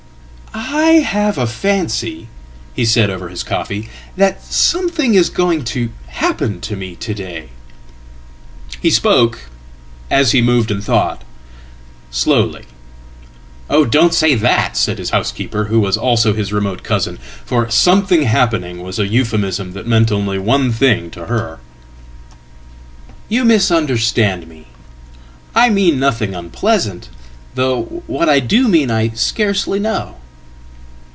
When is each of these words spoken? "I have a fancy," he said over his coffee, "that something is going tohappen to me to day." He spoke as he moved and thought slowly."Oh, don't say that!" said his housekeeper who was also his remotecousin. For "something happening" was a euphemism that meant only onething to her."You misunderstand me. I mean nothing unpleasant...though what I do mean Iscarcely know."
"I 0.53 1.03
have 1.05 1.37
a 1.37 1.47
fancy," 1.47 2.27
he 2.73 2.83
said 2.85 3.09
over 3.09 3.27
his 3.29 3.41
coffee, 3.43 3.89
"that 4.17 4.43
something 4.43 5.15
is 5.15 5.29
going 5.29 5.63
tohappen 5.63 6.59
to 6.61 6.75
me 6.75 6.95
to 6.97 7.13
day." 7.13 7.49
He 8.81 8.89
spoke 8.89 9.49
as 10.09 10.31
he 10.33 10.41
moved 10.41 10.69
and 10.71 10.83
thought 10.83 11.23
slowly."Oh, 12.09 13.85
don't 13.85 14.13
say 14.13 14.35
that!" 14.35 14.75
said 14.75 14.97
his 14.97 15.09
housekeeper 15.11 15.65
who 15.65 15.79
was 15.79 15.95
also 15.97 16.33
his 16.33 16.51
remotecousin. 16.51 17.17
For 17.45 17.69
"something 17.69 18.23
happening" 18.23 18.81
was 18.81 18.97
a 18.99 19.07
euphemism 19.07 19.71
that 19.73 19.87
meant 19.87 20.11
only 20.11 20.37
onething 20.37 21.11
to 21.11 21.25
her."You 23.27 23.43
misunderstand 23.45 24.47
me. 24.47 24.67
I 25.55 25.69
mean 25.69 25.97
nothing 25.99 26.33
unpleasant...though 26.35 27.83
what 28.07 28.27
I 28.27 28.39
do 28.41 28.67
mean 28.67 28.89
Iscarcely 28.89 29.79
know." 29.79 30.15